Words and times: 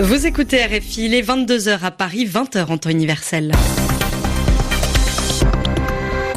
Vous 0.00 0.28
écoutez 0.28 0.64
RFI, 0.64 1.06
il 1.06 1.14
est 1.14 1.22
22h 1.22 1.80
à 1.82 1.90
Paris, 1.90 2.24
20h 2.24 2.66
en 2.66 2.78
temps 2.78 2.88
universel. 2.88 3.50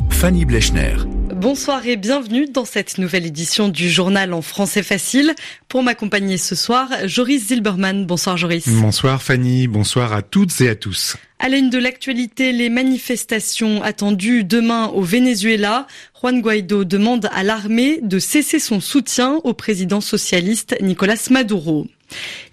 Fanny 0.09 0.45
Blechner. 0.45 0.95
Bonsoir 1.35 1.85
et 1.85 1.95
bienvenue 1.95 2.47
dans 2.47 2.65
cette 2.65 2.97
nouvelle 2.97 3.27
édition 3.27 3.69
du 3.69 3.87
journal 3.87 4.33
en 4.33 4.41
français 4.41 4.81
facile. 4.81 5.35
Pour 5.67 5.83
m'accompagner 5.83 6.39
ce 6.39 6.55
soir, 6.55 6.89
Joris 7.05 7.49
Zilberman. 7.49 8.07
Bonsoir 8.07 8.35
Joris. 8.35 8.67
Bonsoir 8.67 9.21
Fanny, 9.21 9.67
bonsoir 9.67 10.11
à 10.11 10.23
toutes 10.23 10.59
et 10.61 10.69
à 10.69 10.73
tous. 10.73 11.15
À 11.37 11.47
l'aune 11.47 11.69
de 11.69 11.77
l'actualité, 11.77 12.53
les 12.53 12.69
manifestations 12.69 13.83
attendues 13.83 14.43
demain 14.43 14.87
au 14.87 15.03
Venezuela. 15.03 15.85
Juan 16.19 16.41
Guaido 16.41 16.83
demande 16.83 17.29
à 17.31 17.43
l'armée 17.43 17.99
de 18.01 18.17
cesser 18.17 18.57
son 18.57 18.79
soutien 18.79 19.39
au 19.43 19.53
président 19.53 20.01
socialiste 20.01 20.75
Nicolas 20.81 21.27
Maduro. 21.29 21.85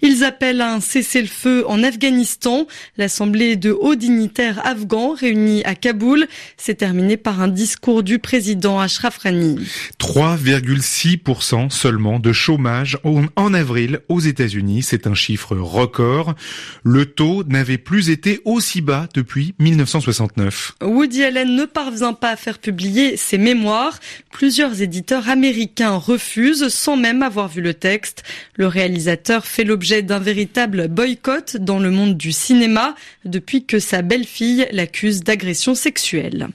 Ils 0.01 0.23
appellent 0.23 0.61
à 0.61 0.73
un 0.73 0.79
cessez-le-feu 0.79 1.65
en 1.67 1.83
Afghanistan. 1.83 2.67
L'assemblée 2.97 3.55
de 3.55 3.71
hauts 3.71 3.95
dignitaires 3.95 4.65
afghans 4.65 5.13
réunis 5.13 5.63
à 5.65 5.75
Kaboul 5.75 6.27
s'est 6.57 6.75
terminée 6.75 7.17
par 7.17 7.41
un 7.41 7.47
discours 7.47 8.03
du 8.03 8.19
président 8.19 8.79
Ashraf 8.79 9.23
Ghani. 9.23 9.59
3,6% 9.99 11.69
seulement 11.69 12.19
de 12.19 12.31
chômage 12.31 12.97
en 13.35 13.53
avril 13.53 13.99
aux 14.09 14.19
États-Unis, 14.19 14.83
c'est 14.83 15.07
un 15.07 15.13
chiffre 15.13 15.55
record. 15.55 16.35
Le 16.83 17.05
taux 17.05 17.43
n'avait 17.45 17.77
plus 17.77 18.09
été 18.09 18.41
aussi 18.45 18.81
bas 18.81 19.07
depuis 19.13 19.53
1969. 19.59 20.73
Woody 20.81 21.23
Allen 21.23 21.55
ne 21.55 21.65
parvient 21.65 22.13
pas 22.13 22.31
à 22.31 22.35
faire 22.35 22.59
publier 22.59 23.17
ses 23.17 23.37
mémoires. 23.37 23.99
Plusieurs 24.31 24.81
éditeurs 24.81 25.29
américains 25.29 25.95
refusent 25.95 26.69
sans 26.69 26.97
même 26.97 27.23
avoir 27.23 27.47
vu 27.47 27.61
le 27.61 27.73
texte. 27.73 28.23
Le 28.55 28.67
réalisateur 28.67 29.45
fait 29.49 29.63
l'objet 29.63 30.03
d'un 30.03 30.19
véritable 30.19 30.87
boycott 30.87 31.57
dans 31.57 31.79
le 31.79 31.89
monde 31.89 32.15
du 32.15 32.31
cinéma 32.31 32.93
depuis 33.25 33.65
que 33.65 33.79
sa 33.79 34.03
belle-fille 34.03 34.67
l'accuse 34.71 35.21
d'agression 35.21 35.73
sexuelle. 35.73 36.49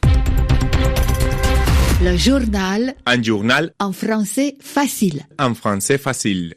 Le 2.02 2.16
journal. 2.16 2.94
Un 3.06 3.22
journal. 3.22 3.72
En 3.80 3.92
français 3.92 4.56
facile. 4.60 5.22
En 5.40 5.54
français 5.54 5.98
facile. 5.98 6.54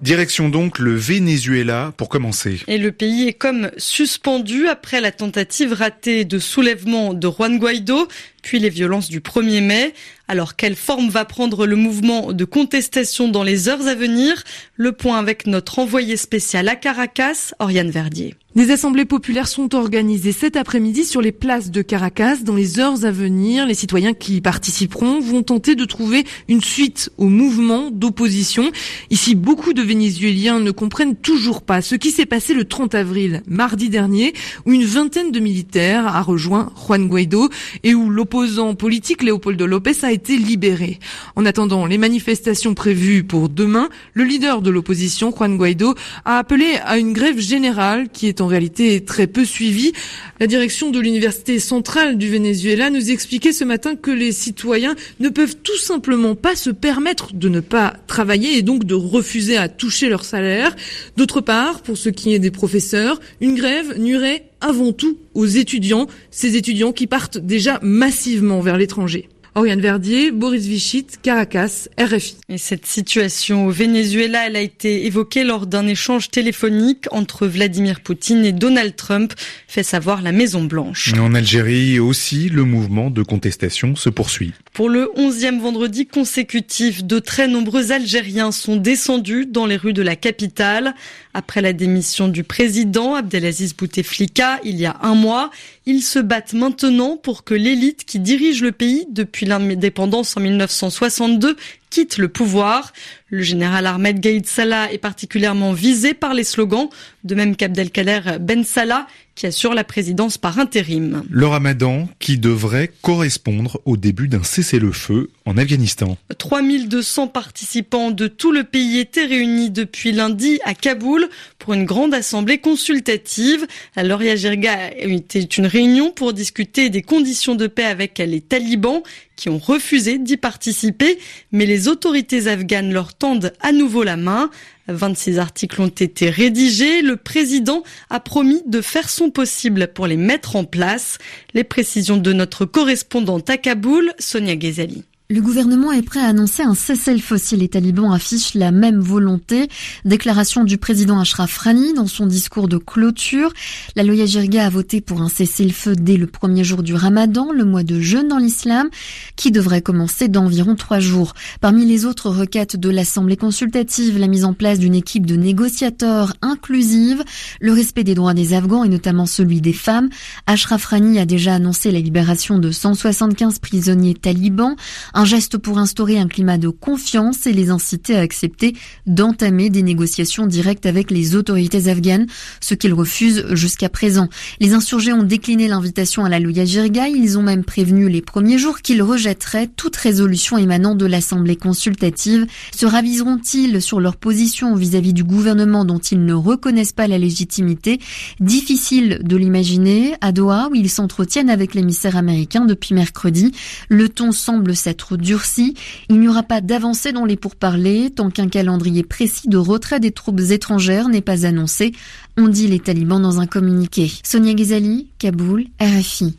Direction 0.00 0.48
donc 0.48 0.78
le 0.78 0.94
Venezuela 0.94 1.92
pour 1.96 2.08
commencer. 2.08 2.60
Et 2.66 2.78
le 2.78 2.92
pays 2.92 3.28
est 3.28 3.32
comme 3.34 3.70
suspendu 3.76 4.68
après 4.68 5.00
la 5.00 5.12
tentative 5.12 5.72
ratée 5.72 6.24
de 6.24 6.38
soulèvement 6.38 7.14
de 7.14 7.28
Juan 7.28 7.58
Guaido, 7.58 8.08
puis 8.44 8.58
les 8.60 8.68
violences 8.68 9.08
du 9.08 9.20
1er 9.20 9.62
mai. 9.62 9.94
Alors 10.28 10.54
quelle 10.54 10.76
forme 10.76 11.08
va 11.08 11.24
prendre 11.24 11.66
le 11.66 11.76
mouvement 11.76 12.32
de 12.32 12.44
contestation 12.44 13.28
dans 13.28 13.42
les 13.42 13.68
heures 13.68 13.86
à 13.88 13.94
venir? 13.94 14.44
Le 14.76 14.92
point 14.92 15.18
avec 15.18 15.46
notre 15.46 15.78
envoyé 15.78 16.16
spécial 16.16 16.68
à 16.68 16.76
Caracas, 16.76 17.52
Oriane 17.58 17.90
Verdier. 17.90 18.34
Des 18.54 18.70
assemblées 18.70 19.04
populaires 19.04 19.48
sont 19.48 19.74
organisées 19.74 20.30
cet 20.30 20.54
après-midi 20.56 21.04
sur 21.04 21.20
les 21.20 21.32
places 21.32 21.72
de 21.72 21.82
Caracas. 21.82 22.36
Dans 22.36 22.54
les 22.54 22.78
heures 22.78 23.04
à 23.04 23.10
venir, 23.10 23.66
les 23.66 23.74
citoyens 23.74 24.14
qui 24.14 24.36
y 24.36 24.40
participeront 24.40 25.18
vont 25.18 25.42
tenter 25.42 25.74
de 25.74 25.84
trouver 25.84 26.24
une 26.48 26.62
suite 26.62 27.10
au 27.18 27.28
mouvement 27.28 27.90
d'opposition. 27.90 28.70
Ici, 29.10 29.34
beaucoup 29.34 29.72
de 29.72 29.82
Vénézuéliens 29.82 30.60
ne 30.60 30.70
comprennent 30.70 31.16
toujours 31.16 31.62
pas 31.62 31.82
ce 31.82 31.96
qui 31.96 32.12
s'est 32.12 32.26
passé 32.26 32.54
le 32.54 32.64
30 32.64 32.94
avril, 32.94 33.42
mardi 33.48 33.88
dernier, 33.88 34.34
où 34.66 34.72
une 34.72 34.84
vingtaine 34.84 35.32
de 35.32 35.40
militaires 35.40 36.06
a 36.06 36.22
rejoint 36.22 36.72
Juan 36.86 37.08
Guaido 37.08 37.48
et 37.82 37.92
où 37.92 38.08
l'opposant 38.34 38.74
politique 38.74 39.22
Leopoldo 39.22 39.64
López 39.64 39.98
a 40.02 40.10
été 40.10 40.36
libéré. 40.36 40.98
En 41.36 41.46
attendant 41.46 41.86
les 41.86 41.98
manifestations 41.98 42.74
prévues 42.74 43.22
pour 43.22 43.48
demain, 43.48 43.88
le 44.12 44.24
leader 44.24 44.60
de 44.60 44.70
l'opposition, 44.70 45.30
Juan 45.30 45.56
Guaido, 45.56 45.94
a 46.24 46.38
appelé 46.38 46.74
à 46.84 46.98
une 46.98 47.12
grève 47.12 47.38
générale 47.38 48.08
qui 48.08 48.26
est 48.26 48.40
en 48.40 48.48
réalité 48.48 49.04
très 49.04 49.28
peu 49.28 49.44
suivie. 49.44 49.92
La 50.40 50.48
direction 50.48 50.90
de 50.90 50.98
l'université 50.98 51.60
centrale 51.60 52.18
du 52.18 52.28
Venezuela 52.28 52.90
nous 52.90 53.12
expliquait 53.12 53.52
ce 53.52 53.62
matin 53.62 53.94
que 53.94 54.10
les 54.10 54.32
citoyens 54.32 54.96
ne 55.20 55.28
peuvent 55.28 55.56
tout 55.62 55.78
simplement 55.78 56.34
pas 56.34 56.56
se 56.56 56.70
permettre 56.70 57.34
de 57.34 57.48
ne 57.48 57.60
pas 57.60 57.94
travailler 58.08 58.58
et 58.58 58.62
donc 58.62 58.82
de 58.82 58.94
refuser 58.94 59.56
à 59.56 59.68
toucher 59.68 60.08
leur 60.08 60.24
salaire. 60.24 60.74
D'autre 61.16 61.40
part, 61.40 61.82
pour 61.82 61.96
ce 61.96 62.08
qui 62.08 62.34
est 62.34 62.40
des 62.40 62.50
professeurs, 62.50 63.20
une 63.40 63.54
grève 63.54 63.96
nuirait 63.96 64.50
avant 64.64 64.92
tout 64.92 65.18
aux 65.34 65.44
étudiants, 65.44 66.06
ces 66.30 66.56
étudiants 66.56 66.92
qui 66.92 67.06
partent 67.06 67.38
déjà 67.38 67.78
massivement 67.82 68.60
vers 68.60 68.78
l'étranger. 68.78 69.28
Oriane 69.56 69.80
Verdier, 69.80 70.32
Boris 70.32 70.66
Vichit, 70.66 71.06
Caracas, 71.22 71.88
RFI. 71.96 72.38
Et 72.48 72.58
cette 72.58 72.86
situation 72.86 73.66
au 73.66 73.70
Venezuela, 73.70 74.48
elle 74.48 74.56
a 74.56 74.60
été 74.60 75.06
évoquée 75.06 75.44
lors 75.44 75.68
d'un 75.68 75.86
échange 75.86 76.28
téléphonique 76.28 77.06
entre 77.12 77.46
Vladimir 77.46 78.00
Poutine 78.00 78.44
et 78.44 78.50
Donald 78.50 78.96
Trump, 78.96 79.32
fait 79.68 79.84
savoir 79.84 80.22
la 80.22 80.32
Maison 80.32 80.64
Blanche. 80.64 81.12
En 81.14 81.34
Algérie 81.34 82.00
aussi, 82.00 82.48
le 82.48 82.64
mouvement 82.64 83.10
de 83.10 83.22
contestation 83.22 83.94
se 83.94 84.08
poursuit. 84.08 84.52
Pour 84.72 84.88
le 84.88 85.08
onzième 85.14 85.60
vendredi 85.60 86.06
consécutif, 86.06 87.04
de 87.04 87.20
très 87.20 87.46
nombreux 87.46 87.92
Algériens 87.92 88.50
sont 88.50 88.74
descendus 88.74 89.46
dans 89.46 89.66
les 89.66 89.76
rues 89.76 89.92
de 89.92 90.02
la 90.02 90.16
capitale. 90.16 90.94
Après 91.32 91.60
la 91.60 91.72
démission 91.72 92.26
du 92.26 92.42
président 92.42 93.14
Abdelaziz 93.14 93.74
Bouteflika 93.76 94.60
il 94.64 94.76
y 94.76 94.86
a 94.86 94.96
un 95.02 95.14
mois, 95.14 95.50
ils 95.86 96.02
se 96.02 96.18
battent 96.18 96.54
maintenant 96.54 97.16
pour 97.16 97.44
que 97.44 97.54
l'élite 97.54 98.04
qui 98.04 98.18
dirige 98.18 98.62
le 98.62 98.72
pays 98.72 99.06
depuis 99.10 99.43
l'indépendance 99.44 100.36
en 100.36 100.40
1962 100.40 101.56
quitte 101.94 102.18
le 102.18 102.26
pouvoir. 102.26 102.92
Le 103.30 103.42
général 103.42 103.86
Ahmed 103.86 104.18
Gaïd 104.18 104.46
Salah 104.46 104.92
est 104.92 104.98
particulièrement 104.98 105.72
visé 105.72 106.12
par 106.12 106.34
les 106.34 106.42
slogans, 106.42 106.88
de 107.22 107.36
même 107.36 107.54
qu'Abdelkader 107.54 108.38
Ben 108.40 108.64
Salah, 108.64 109.06
qui 109.34 109.46
assure 109.46 109.74
la 109.74 109.84
présidence 109.84 110.38
par 110.38 110.58
intérim. 110.58 111.22
Le 111.28 111.46
ramadan 111.46 112.08
qui 112.18 112.38
devrait 112.38 112.90
correspondre 113.02 113.80
au 113.84 113.96
début 113.96 114.28
d'un 114.28 114.42
cessez-le-feu 114.42 115.30
en 115.44 115.56
Afghanistan. 115.56 116.16
3200 116.38 117.28
participants 117.28 118.10
de 118.10 118.28
tout 118.28 118.52
le 118.52 118.64
pays 118.64 118.98
étaient 118.98 119.24
réunis 119.24 119.70
depuis 119.70 120.12
lundi 120.12 120.60
à 120.64 120.74
Kaboul 120.74 121.28
pour 121.58 121.74
une 121.74 121.84
grande 121.84 122.14
assemblée 122.14 122.58
consultative. 122.58 123.66
La 123.96 124.04
Loria 124.04 124.36
Jirga 124.36 124.90
était 124.96 125.40
une 125.40 125.66
réunion 125.66 126.12
pour 126.12 126.32
discuter 126.32 126.90
des 126.90 127.02
conditions 127.02 127.56
de 127.56 127.66
paix 127.66 127.84
avec 127.84 128.18
les 128.18 128.40
talibans 128.40 129.02
qui 129.36 129.48
ont 129.48 129.58
refusé 129.58 130.18
d'y 130.18 130.36
participer, 130.36 131.18
mais 131.50 131.66
les 131.66 131.83
autorités 131.88 132.48
afghanes 132.48 132.92
leur 132.92 133.14
tendent 133.14 133.52
à 133.60 133.72
nouveau 133.72 134.02
la 134.02 134.16
main. 134.16 134.50
26 134.88 135.38
articles 135.38 135.80
ont 135.80 135.88
été 135.88 136.30
rédigés. 136.30 137.02
Le 137.02 137.16
président 137.16 137.82
a 138.10 138.20
promis 138.20 138.62
de 138.66 138.80
faire 138.80 139.08
son 139.08 139.30
possible 139.30 139.88
pour 139.88 140.06
les 140.06 140.16
mettre 140.16 140.56
en 140.56 140.64
place. 140.64 141.18
Les 141.54 141.64
précisions 141.64 142.16
de 142.16 142.32
notre 142.32 142.64
correspondante 142.64 143.48
à 143.50 143.56
Kaboul, 143.56 144.12
Sonia 144.18 144.56
Ghezali. 144.56 145.04
Le 145.30 145.40
gouvernement 145.40 145.90
est 145.90 146.02
prêt 146.02 146.20
à 146.20 146.26
annoncer 146.26 146.64
un 146.64 146.74
cessez-le-feu 146.74 147.38
si 147.38 147.56
les 147.56 147.68
talibans 147.68 148.12
affichent 148.12 148.52
la 148.52 148.70
même 148.70 149.00
volonté. 149.00 149.70
Déclaration 150.04 150.64
du 150.64 150.76
président 150.76 151.18
Ashraf 151.18 151.56
Rani 151.56 151.94
dans 151.94 152.06
son 152.06 152.26
discours 152.26 152.68
de 152.68 152.76
clôture. 152.76 153.50
La 153.96 154.02
Loya 154.02 154.26
Jirga 154.26 154.66
a 154.66 154.68
voté 154.68 155.00
pour 155.00 155.22
un 155.22 155.30
cessez-le-feu 155.30 155.96
dès 155.96 156.18
le 156.18 156.26
premier 156.26 156.62
jour 156.62 156.82
du 156.82 156.92
ramadan, 156.92 157.52
le 157.52 157.64
mois 157.64 157.84
de 157.84 158.00
jeûne 158.00 158.28
dans 158.28 158.36
l'islam, 158.36 158.90
qui 159.34 159.50
devrait 159.50 159.80
commencer 159.80 160.28
d'environ 160.28 160.74
trois 160.74 161.00
jours. 161.00 161.32
Parmi 161.62 161.86
les 161.86 162.04
autres 162.04 162.28
requêtes 162.28 162.76
de 162.76 162.90
l'Assemblée 162.90 163.38
consultative, 163.38 164.18
la 164.18 164.26
mise 164.26 164.44
en 164.44 164.52
place 164.52 164.78
d'une 164.78 164.94
équipe 164.94 165.24
de 165.24 165.36
négociateurs 165.36 166.34
inclusive, 166.42 167.24
le 167.62 167.72
respect 167.72 168.04
des 168.04 168.14
droits 168.14 168.34
des 168.34 168.52
Afghans 168.52 168.84
et 168.84 168.90
notamment 168.90 169.24
celui 169.24 169.62
des 169.62 169.72
femmes. 169.72 170.10
Ashraf 170.46 170.84
Rani 170.84 171.18
a 171.18 171.24
déjà 171.24 171.54
annoncé 171.54 171.90
la 171.90 172.00
libération 172.00 172.58
de 172.58 172.70
175 172.70 173.58
prisonniers 173.60 174.12
talibans, 174.12 174.76
un 175.14 175.24
geste 175.24 175.58
pour 175.58 175.78
instaurer 175.78 176.18
un 176.18 176.28
climat 176.28 176.58
de 176.58 176.68
confiance 176.68 177.46
et 177.46 177.52
les 177.52 177.70
inciter 177.70 178.16
à 178.16 178.20
accepter 178.20 178.74
d'entamer 179.06 179.70
des 179.70 179.82
négociations 179.82 180.46
directes 180.46 180.86
avec 180.86 181.10
les 181.10 181.36
autorités 181.36 181.88
afghanes, 181.88 182.26
ce 182.60 182.74
qu'ils 182.74 182.92
refusent 182.92 183.46
jusqu'à 183.52 183.88
présent. 183.88 184.28
Les 184.60 184.74
insurgés 184.74 185.12
ont 185.12 185.22
décliné 185.22 185.68
l'invitation 185.68 186.24
à 186.24 186.28
la 186.28 186.40
Louya 186.40 186.64
Jirga. 186.64 187.08
Ils 187.08 187.38
ont 187.38 187.42
même 187.42 187.64
prévenu 187.64 188.08
les 188.08 188.22
premiers 188.22 188.58
jours 188.58 188.80
qu'ils 188.80 189.02
rejetteraient 189.02 189.68
toute 189.68 189.96
résolution 189.96 190.58
émanant 190.58 190.94
de 190.94 191.06
l'Assemblée 191.06 191.56
consultative. 191.56 192.46
Se 192.74 192.84
raviseront-ils 192.84 193.80
sur 193.80 194.00
leur 194.00 194.16
position 194.16 194.74
vis-à-vis 194.74 195.10
-vis 195.10 195.14
du 195.14 195.24
gouvernement 195.24 195.84
dont 195.84 195.98
ils 195.98 196.24
ne 196.24 196.34
reconnaissent 196.34 196.92
pas 196.92 197.06
la 197.06 197.18
légitimité? 197.18 198.00
Difficile 198.40 199.20
de 199.22 199.36
l'imaginer. 199.36 200.14
À 200.20 200.32
Doha, 200.32 200.68
où 200.70 200.74
ils 200.74 200.90
s'entretiennent 200.90 201.50
avec 201.50 201.74
l'émissaire 201.74 202.16
américain 202.16 202.64
depuis 202.64 202.94
mercredi, 202.94 203.52
le 203.88 204.08
ton 204.08 204.32
semble 204.32 204.74
s'être 204.74 205.03
durci. 205.12 205.74
Il 206.08 206.18
n'y 206.18 206.28
aura 206.28 206.42
pas 206.42 206.60
d'avancée 206.60 207.12
dans 207.12 207.24
les 207.24 207.36
pourparlers 207.36 208.10
tant 208.10 208.30
qu'un 208.30 208.48
calendrier 208.48 209.02
précis 209.02 209.48
de 209.48 209.58
retrait 209.58 210.00
des 210.00 210.10
troupes 210.10 210.40
étrangères 210.40 211.08
n'est 211.08 211.20
pas 211.20 211.46
annoncé 211.46 211.92
ont 212.36 212.48
dit 212.48 212.66
les 212.66 212.80
talibans 212.80 213.22
dans 213.22 213.40
un 213.40 213.46
communiqué. 213.46 214.10
Sonia 214.24 214.54
Ghazali, 214.54 215.08
Kaboul, 215.18 215.66
RFI. 215.80 216.36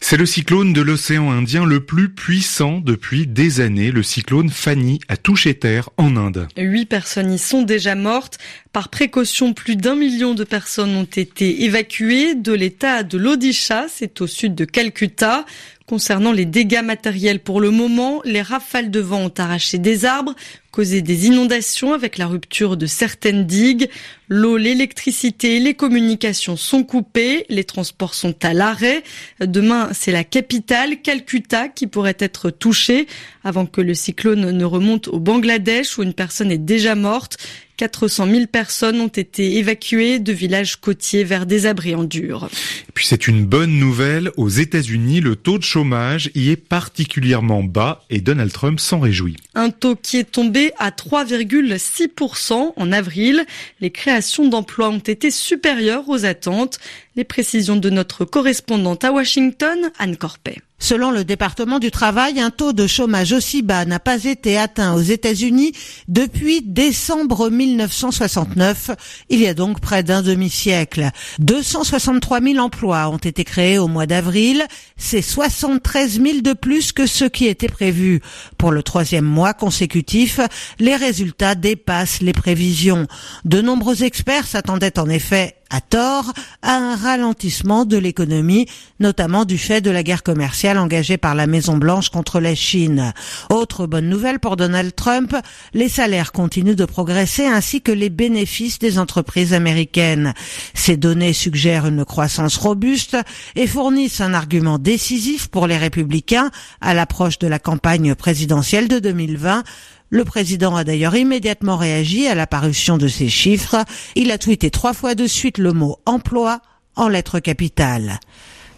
C'est 0.00 0.16
le 0.16 0.26
cyclone 0.26 0.72
de 0.72 0.80
l'océan 0.80 1.30
Indien 1.30 1.64
le 1.64 1.80
plus 1.80 2.08
puissant 2.08 2.78
depuis 2.78 3.26
des 3.26 3.60
années. 3.60 3.90
Le 3.90 4.02
cyclone 4.02 4.50
Fanny 4.50 5.00
a 5.08 5.16
touché 5.16 5.54
terre 5.54 5.90
en 5.96 6.16
Inde. 6.16 6.48
Huit 6.56 6.86
personnes 6.86 7.32
y 7.32 7.38
sont 7.38 7.62
déjà 7.62 7.94
mortes. 7.94 8.38
Par 8.72 8.88
précaution, 8.88 9.52
plus 9.52 9.76
d'un 9.76 9.96
million 9.96 10.34
de 10.34 10.44
personnes 10.44 10.94
ont 10.96 11.04
été 11.04 11.64
évacuées 11.64 12.34
de 12.34 12.52
l'état 12.52 13.02
de 13.02 13.18
l'Odisha, 13.18 13.86
c'est 13.88 14.20
au 14.20 14.26
sud 14.26 14.54
de 14.54 14.64
Calcutta. 14.64 15.44
Concernant 15.86 16.32
les 16.32 16.44
dégâts 16.44 16.84
matériels 16.84 17.40
pour 17.40 17.62
le 17.62 17.70
moment, 17.70 18.20
les 18.24 18.42
rafales 18.42 18.90
de 18.90 19.00
vent 19.00 19.24
ont 19.24 19.34
arraché 19.38 19.78
des 19.78 20.04
arbres, 20.04 20.34
causé 20.70 21.02
des 21.02 21.26
inondations 21.26 21.92
avec 21.92 22.18
la 22.18 22.26
rupture 22.26 22.76
de 22.76 22.86
certaines 22.86 23.46
digues. 23.46 23.88
L'eau, 24.28 24.56
l'électricité 24.56 25.58
les 25.58 25.74
communications 25.74 26.56
sont 26.56 26.84
coupées, 26.84 27.46
les 27.48 27.64
transports 27.64 28.14
sont 28.14 28.34
à 28.42 28.52
l'arrêt. 28.52 29.02
Demain, 29.40 29.90
c'est 29.92 30.12
la 30.12 30.24
capitale, 30.24 31.00
Calcutta, 31.00 31.68
qui 31.68 31.86
pourrait 31.86 32.16
être 32.18 32.50
touchée 32.50 33.06
avant 33.44 33.66
que 33.66 33.80
le 33.80 33.94
cyclone 33.94 34.50
ne 34.50 34.64
remonte 34.64 35.08
au 35.08 35.18
Bangladesh 35.18 35.98
où 35.98 36.02
une 36.02 36.14
personne 36.14 36.50
est 36.50 36.58
déjà 36.58 36.94
morte. 36.94 37.38
400 37.78 38.26
000 38.26 38.46
personnes 38.46 39.00
ont 39.00 39.06
été 39.06 39.56
évacuées 39.56 40.18
de 40.18 40.32
villages 40.32 40.76
côtiers 40.76 41.22
vers 41.22 41.46
des 41.46 41.64
abris 41.64 41.94
en 41.94 42.02
dur. 42.02 42.48
Et 42.88 42.92
puis 42.92 43.06
c'est 43.06 43.28
une 43.28 43.46
bonne 43.46 43.78
nouvelle. 43.78 44.32
Aux 44.36 44.48
États-Unis, 44.48 45.20
le 45.20 45.36
taux 45.36 45.58
de 45.58 45.62
chômage 45.62 46.30
y 46.34 46.50
est 46.50 46.56
particulièrement 46.56 47.62
bas 47.62 48.04
et 48.10 48.20
Donald 48.20 48.52
Trump 48.52 48.80
s'en 48.80 48.98
réjouit. 48.98 49.36
Un 49.54 49.70
taux 49.70 49.94
qui 49.94 50.16
est 50.16 50.30
tombé 50.30 50.72
à 50.78 50.90
3,6% 50.90 52.72
en 52.74 52.92
avril. 52.92 53.46
Les 53.80 53.90
créations 53.90 54.48
d'emplois 54.48 54.88
ont 54.88 54.98
été 54.98 55.30
supérieures 55.30 56.08
aux 56.08 56.24
attentes. 56.24 56.80
Les 57.18 57.24
précisions 57.24 57.74
de 57.74 57.90
notre 57.90 58.24
correspondante 58.24 59.02
à 59.02 59.10
Washington, 59.10 59.90
Anne 59.98 60.16
Corpet. 60.16 60.58
Selon 60.78 61.10
le 61.10 61.24
département 61.24 61.80
du 61.80 61.90
travail, 61.90 62.38
un 62.38 62.50
taux 62.50 62.72
de 62.72 62.86
chômage 62.86 63.32
aussi 63.32 63.62
bas 63.62 63.84
n'a 63.84 63.98
pas 63.98 64.22
été 64.22 64.56
atteint 64.56 64.94
aux 64.94 65.02
États-Unis 65.02 65.72
depuis 66.06 66.62
décembre 66.62 67.50
1969. 67.50 68.92
Il 69.28 69.40
y 69.40 69.48
a 69.48 69.54
donc 69.54 69.80
près 69.80 70.04
d'un 70.04 70.22
demi-siècle. 70.22 71.10
263 71.40 72.40
000 72.40 72.58
emplois 72.58 73.08
ont 73.08 73.16
été 73.16 73.42
créés 73.42 73.78
au 73.78 73.88
mois 73.88 74.06
d'avril. 74.06 74.64
C'est 74.96 75.20
73 75.20 76.22
000 76.22 76.40
de 76.42 76.52
plus 76.52 76.92
que 76.92 77.08
ce 77.08 77.24
qui 77.24 77.46
était 77.46 77.66
prévu. 77.66 78.20
Pour 78.56 78.70
le 78.70 78.84
troisième 78.84 79.24
mois 79.24 79.54
consécutif, 79.54 80.38
les 80.78 80.94
résultats 80.94 81.56
dépassent 81.56 82.20
les 82.20 82.32
prévisions. 82.32 83.08
De 83.44 83.60
nombreux 83.60 84.04
experts 84.04 84.46
s'attendaient 84.46 85.00
en 85.00 85.08
effet 85.08 85.56
à 85.70 85.80
tort, 85.80 86.32
à 86.62 86.76
un 86.76 86.96
ralentissement 86.96 87.84
de 87.84 87.96
l'économie, 87.96 88.66
notamment 89.00 89.44
du 89.44 89.58
fait 89.58 89.80
de 89.80 89.90
la 89.90 90.02
guerre 90.02 90.22
commerciale 90.22 90.78
engagée 90.78 91.16
par 91.18 91.34
la 91.34 91.46
Maison 91.46 91.76
Blanche 91.76 92.08
contre 92.10 92.40
la 92.40 92.54
Chine. 92.54 93.12
Autre 93.50 93.86
bonne 93.86 94.08
nouvelle 94.08 94.38
pour 94.38 94.56
Donald 94.56 94.94
Trump, 94.94 95.36
les 95.74 95.88
salaires 95.88 96.32
continuent 96.32 96.74
de 96.74 96.84
progresser 96.84 97.46
ainsi 97.46 97.82
que 97.82 97.92
les 97.92 98.10
bénéfices 98.10 98.78
des 98.78 98.98
entreprises 98.98 99.54
américaines. 99.54 100.34
Ces 100.74 100.96
données 100.96 101.32
suggèrent 101.32 101.86
une 101.86 102.04
croissance 102.04 102.56
robuste 102.56 103.16
et 103.54 103.66
fournissent 103.66 104.20
un 104.20 104.34
argument 104.34 104.78
décisif 104.78 105.48
pour 105.48 105.66
les 105.66 105.76
républicains 105.76 106.50
à 106.80 106.94
l'approche 106.94 107.38
de 107.38 107.46
la 107.46 107.58
campagne 107.58 108.14
présidentielle 108.14 108.88
de 108.88 108.98
2020 108.98 109.64
le 110.10 110.24
président 110.24 110.74
a 110.76 110.84
d'ailleurs 110.84 111.16
immédiatement 111.16 111.76
réagi 111.76 112.26
à 112.26 112.34
l'apparition 112.34 112.98
de 112.98 113.08
ces 113.08 113.28
chiffres. 113.28 113.84
Il 114.14 114.30
a 114.30 114.38
tweeté 114.38 114.70
trois 114.70 114.94
fois 114.94 115.14
de 115.14 115.26
suite 115.26 115.58
le 115.58 115.72
mot 115.72 115.98
emploi 116.06 116.60
en 116.96 117.08
lettres 117.08 117.40
capitales. 117.40 118.18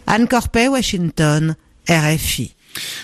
Anne 0.07 0.27
Corpet, 0.27 0.67
Washington, 0.67 1.55
RFI. 1.89 2.55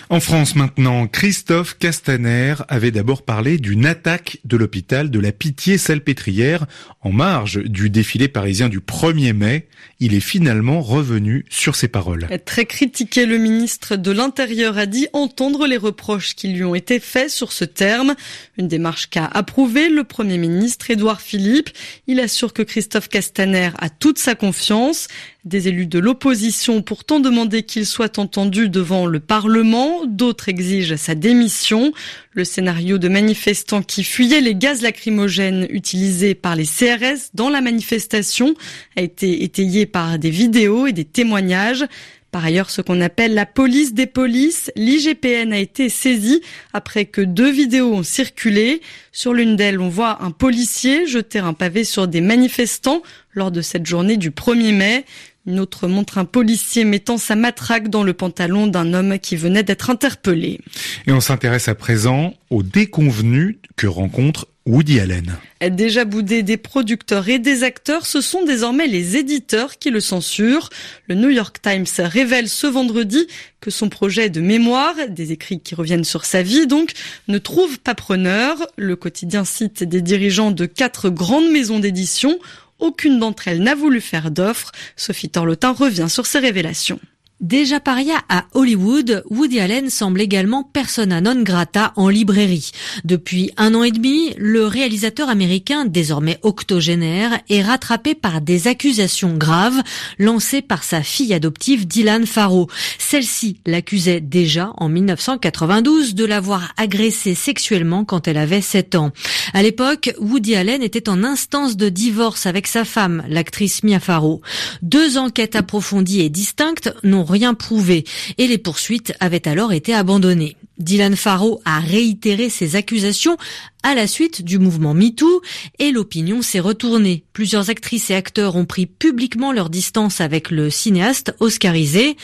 En 0.08 0.20
France 0.20 0.54
maintenant, 0.54 1.06
Christophe 1.06 1.76
Castaner 1.78 2.54
avait 2.68 2.90
d'abord 2.90 3.22
parlé 3.22 3.58
d'une 3.58 3.84
attaque 3.84 4.38
de 4.44 4.56
l'hôpital 4.56 5.10
de 5.10 5.20
la 5.20 5.32
Pitié-Salpêtrière 5.32 6.66
en 7.02 7.12
marge 7.12 7.62
du 7.62 7.90
défilé 7.90 8.28
parisien 8.28 8.68
du 8.68 8.80
1er 8.80 9.34
mai. 9.34 9.68
Il 10.00 10.14
est 10.14 10.20
finalement 10.20 10.80
revenu 10.80 11.44
sur 11.48 11.74
ses 11.74 11.88
paroles. 11.88 12.28
Très 12.44 12.66
critiqué, 12.66 13.26
le 13.26 13.36
ministre 13.36 13.96
de 13.96 14.12
l'Intérieur 14.12 14.78
a 14.78 14.86
dit 14.86 15.08
entendre 15.12 15.66
les 15.66 15.76
reproches 15.76 16.36
qui 16.36 16.46
lui 16.48 16.62
ont 16.62 16.76
été 16.76 17.00
faits 17.00 17.30
sur 17.30 17.50
ce 17.50 17.64
terme. 17.64 18.14
Une 18.58 18.68
démarche 18.68 19.10
qu'a 19.10 19.24
approuvée 19.26 19.88
le 19.88 20.04
Premier 20.04 20.38
ministre 20.38 20.92
Édouard 20.92 21.20
Philippe. 21.20 21.70
Il 22.06 22.20
assure 22.20 22.52
que 22.52 22.62
Christophe 22.62 23.08
Castaner 23.08 23.70
a 23.78 23.90
toute 23.90 24.18
sa 24.18 24.36
confiance. 24.36 25.08
Des 25.44 25.66
élus 25.66 25.86
de 25.86 25.98
l'opposition 25.98 26.80
pourtant 26.80 27.18
demandé 27.18 27.64
qu'il 27.64 27.86
soit 27.86 28.20
entendu 28.20 28.68
devant 28.68 29.06
le 29.06 29.18
Parlement. 29.18 30.06
D'autres 30.06 30.48
exigent 30.48 30.96
sa 30.96 31.16
démission. 31.16 31.92
Le 32.38 32.44
scénario 32.44 32.98
de 32.98 33.08
manifestants 33.08 33.82
qui 33.82 34.04
fuyaient 34.04 34.40
les 34.40 34.54
gaz 34.54 34.80
lacrymogènes 34.80 35.66
utilisés 35.70 36.36
par 36.36 36.54
les 36.54 36.66
CRS 36.66 37.30
dans 37.34 37.48
la 37.48 37.60
manifestation 37.60 38.54
a 38.94 39.02
été 39.02 39.42
étayé 39.42 39.86
par 39.86 40.20
des 40.20 40.30
vidéos 40.30 40.86
et 40.86 40.92
des 40.92 41.04
témoignages. 41.04 41.84
Par 42.30 42.44
ailleurs, 42.44 42.70
ce 42.70 42.80
qu'on 42.80 43.00
appelle 43.00 43.34
la 43.34 43.44
police 43.44 43.92
des 43.92 44.06
polices, 44.06 44.70
l'IGPN 44.76 45.52
a 45.52 45.58
été 45.58 45.88
saisie 45.88 46.40
après 46.72 47.06
que 47.06 47.22
deux 47.22 47.50
vidéos 47.50 47.92
ont 47.92 48.04
circulé. 48.04 48.82
Sur 49.10 49.34
l'une 49.34 49.56
d'elles, 49.56 49.80
on 49.80 49.88
voit 49.88 50.22
un 50.22 50.30
policier 50.30 51.08
jeter 51.08 51.40
un 51.40 51.54
pavé 51.54 51.82
sur 51.82 52.06
des 52.06 52.20
manifestants 52.20 53.02
lors 53.32 53.50
de 53.50 53.62
cette 53.62 53.86
journée 53.86 54.16
du 54.16 54.30
1er 54.30 54.72
mai. 54.72 55.04
Une 55.48 55.60
autre 55.60 55.88
montre 55.88 56.18
un 56.18 56.26
policier 56.26 56.84
mettant 56.84 57.16
sa 57.16 57.34
matraque 57.34 57.88
dans 57.88 58.02
le 58.02 58.12
pantalon 58.12 58.66
d'un 58.66 58.92
homme 58.92 59.18
qui 59.18 59.34
venait 59.34 59.62
d'être 59.62 59.88
interpellé. 59.88 60.60
Et 61.06 61.12
on 61.12 61.20
s'intéresse 61.20 61.68
à 61.68 61.74
présent 61.74 62.34
aux 62.50 62.62
déconvenus 62.62 63.56
que 63.74 63.86
rencontre 63.86 64.46
Woody 64.66 65.00
Allen. 65.00 65.38
Déjà 65.70 66.04
boudé 66.04 66.42
des 66.42 66.58
producteurs 66.58 67.30
et 67.30 67.38
des 67.38 67.62
acteurs, 67.62 68.04
ce 68.04 68.20
sont 68.20 68.44
désormais 68.44 68.88
les 68.88 69.16
éditeurs 69.16 69.78
qui 69.78 69.88
le 69.88 70.00
censurent. 70.00 70.68
Le 71.08 71.14
New 71.14 71.30
York 71.30 71.56
Times 71.62 71.86
révèle 71.96 72.50
ce 72.50 72.66
vendredi 72.66 73.26
que 73.62 73.70
son 73.70 73.88
projet 73.88 74.28
de 74.28 74.42
mémoire, 74.42 74.94
des 75.08 75.32
écrits 75.32 75.60
qui 75.60 75.74
reviennent 75.74 76.04
sur 76.04 76.26
sa 76.26 76.42
vie 76.42 76.66
donc, 76.66 76.92
ne 77.26 77.38
trouve 77.38 77.78
pas 77.78 77.94
preneur. 77.94 78.58
Le 78.76 78.96
quotidien 78.96 79.46
cite 79.46 79.82
des 79.82 80.02
dirigeants 80.02 80.50
de 80.50 80.66
quatre 80.66 81.08
grandes 81.08 81.50
maisons 81.50 81.78
d'édition 81.78 82.38
aucune 82.78 83.18
d'entre 83.18 83.48
elles 83.48 83.62
n'a 83.62 83.74
voulu 83.74 84.00
faire 84.00 84.30
d'offre. 84.30 84.72
Sophie 84.96 85.28
Torlotin 85.30 85.72
revient 85.72 86.08
sur 86.08 86.26
ces 86.26 86.38
révélations. 86.38 87.00
Déjà 87.40 87.78
paria 87.78 88.20
à 88.28 88.46
Hollywood, 88.52 89.22
Woody 89.30 89.60
Allen 89.60 89.90
semble 89.90 90.20
également 90.20 90.64
persona 90.64 91.20
non 91.20 91.40
grata 91.42 91.92
en 91.94 92.08
librairie. 92.08 92.72
Depuis 93.04 93.52
un 93.56 93.76
an 93.76 93.84
et 93.84 93.92
demi, 93.92 94.34
le 94.38 94.66
réalisateur 94.66 95.28
américain, 95.28 95.84
désormais 95.84 96.40
octogénaire, 96.42 97.38
est 97.48 97.62
rattrapé 97.62 98.16
par 98.16 98.40
des 98.40 98.66
accusations 98.66 99.36
graves 99.36 99.80
lancées 100.18 100.62
par 100.62 100.82
sa 100.82 101.04
fille 101.04 101.32
adoptive 101.32 101.86
Dylan 101.86 102.26
Farrow. 102.26 102.66
Celle-ci 102.98 103.60
l'accusait 103.66 104.20
déjà 104.20 104.72
en 104.76 104.88
1992 104.88 106.16
de 106.16 106.24
l'avoir 106.24 106.72
agressée 106.76 107.36
sexuellement 107.36 108.04
quand 108.04 108.26
elle 108.26 108.36
avait 108.36 108.60
7 108.60 108.96
ans. 108.96 109.12
À 109.54 109.62
l'époque, 109.62 110.12
Woody 110.18 110.56
Allen 110.56 110.82
était 110.82 111.08
en 111.08 111.22
instance 111.22 111.76
de 111.76 111.88
divorce 111.88 112.46
avec 112.46 112.66
sa 112.66 112.84
femme, 112.84 113.22
l'actrice 113.28 113.84
Mia 113.84 114.00
Farrow. 114.00 114.42
Deux 114.82 115.18
enquêtes 115.18 115.54
approfondies 115.54 116.22
et 116.22 116.30
distinctes 116.30 116.92
n'ont 117.04 117.27
rien 117.28 117.54
prouvé 117.54 118.04
et 118.38 118.46
les 118.46 118.58
poursuites 118.58 119.14
avaient 119.20 119.46
alors 119.48 119.72
été 119.72 119.94
abandonnées. 119.94 120.56
Dylan 120.78 121.16
Farrow 121.16 121.60
a 121.64 121.80
réitéré 121.80 122.50
ses 122.50 122.76
accusations 122.76 123.36
à 123.82 123.94
la 123.94 124.06
suite 124.06 124.42
du 124.42 124.58
mouvement 124.58 124.94
MeToo 124.94 125.42
et 125.78 125.92
l'opinion 125.92 126.42
s'est 126.42 126.60
retournée. 126.60 127.24
Plusieurs 127.32 127.70
actrices 127.70 128.10
et 128.10 128.14
acteurs 128.14 128.56
ont 128.56 128.64
pris 128.64 128.86
publiquement 128.86 129.52
leur 129.52 129.70
distance 129.70 130.20
avec 130.20 130.50
le 130.50 130.70
cinéaste 130.70 131.34
oscarisé. 131.40 132.16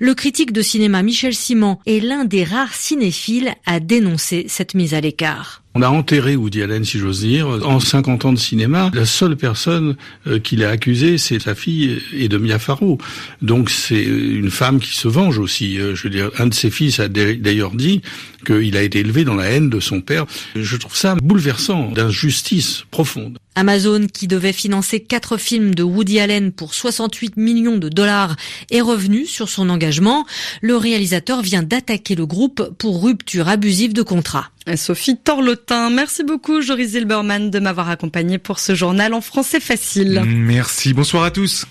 Le 0.00 0.14
critique 0.14 0.52
de 0.52 0.62
cinéma 0.62 1.02
Michel 1.02 1.34
Simon 1.34 1.78
est 1.86 2.00
l'un 2.00 2.24
des 2.24 2.44
rares 2.44 2.74
cinéphiles 2.74 3.54
à 3.66 3.80
dénoncer 3.80 4.46
cette 4.48 4.74
mise 4.74 4.94
à 4.94 5.00
l'écart. 5.00 5.62
On 5.76 5.82
a 5.82 5.88
enterré 5.88 6.34
Woody 6.34 6.62
Allen, 6.62 6.84
si 6.84 6.98
j'ose 6.98 7.20
dire. 7.20 7.46
En 7.46 7.78
50 7.78 8.24
ans 8.24 8.32
de 8.32 8.38
cinéma, 8.38 8.90
la 8.92 9.06
seule 9.06 9.36
personne 9.36 9.96
euh, 10.26 10.40
qu'il 10.40 10.64
a 10.64 10.70
accusée, 10.70 11.16
c'est 11.16 11.38
sa 11.38 11.54
fille 11.54 12.02
et 12.12 12.28
de 12.28 12.38
Mia 12.38 12.58
Farrow. 12.58 12.98
Donc 13.40 13.70
c'est 13.70 14.02
une 14.02 14.50
femme 14.50 14.80
qui 14.80 14.96
se 14.96 15.06
venge 15.06 15.38
aussi. 15.38 15.78
Euh, 15.78 15.94
je 15.94 16.02
veux 16.02 16.10
dire, 16.10 16.30
un 16.40 16.48
de 16.48 16.54
ses 16.54 16.70
fils 16.70 16.98
a 16.98 17.06
d'ailleurs 17.06 17.70
dit 18.00 18.02
qu'il 18.46 18.76
a 18.76 18.82
été 18.82 19.00
élevé 19.00 19.24
dans 19.24 19.34
la 19.34 19.46
haine 19.46 19.70
de 19.70 19.80
son 19.80 20.00
père. 20.00 20.26
Je 20.54 20.76
trouve 20.76 20.96
ça 20.96 21.14
bouleversant, 21.16 21.90
d'injustice 21.90 22.84
profonde. 22.90 23.38
Amazon, 23.56 24.06
qui 24.06 24.26
devait 24.26 24.52
financer 24.52 25.00
quatre 25.00 25.36
films 25.36 25.74
de 25.74 25.82
Woody 25.82 26.20
Allen 26.20 26.52
pour 26.52 26.72
68 26.72 27.36
millions 27.36 27.76
de 27.76 27.88
dollars, 27.88 28.36
est 28.70 28.80
revenu 28.80 29.26
sur 29.26 29.48
son 29.48 29.68
engagement. 29.68 30.24
Le 30.62 30.76
réalisateur 30.76 31.42
vient 31.42 31.62
d'attaquer 31.62 32.14
le 32.14 32.26
groupe 32.26 32.74
pour 32.78 33.02
rupture 33.02 33.48
abusive 33.48 33.92
de 33.92 34.02
contrat. 34.02 34.50
Sophie 34.76 35.16
Torlotin, 35.16 35.90
merci 35.90 36.22
beaucoup 36.22 36.62
Joris 36.62 36.90
Zilberman 36.90 37.50
de 37.50 37.58
m'avoir 37.58 37.90
accompagné 37.90 38.38
pour 38.38 38.58
ce 38.58 38.74
journal 38.74 39.14
en 39.14 39.20
français 39.20 39.60
facile. 39.60 40.22
Merci, 40.24 40.94
bonsoir 40.94 41.24
à 41.24 41.30
tous. 41.30 41.66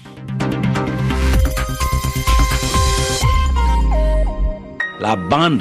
La 4.99 5.15
bande 5.15 5.57